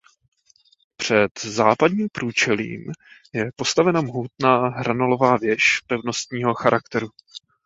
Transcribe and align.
Před 0.97 1.31
západním 1.43 2.09
průčelí 2.11 2.91
je 3.33 3.51
postavena 3.55 4.01
mohutná 4.01 4.67
hranolová 4.69 5.37
věž 5.37 5.79
pevnostního 5.87 6.53
charakteru. 6.53 7.09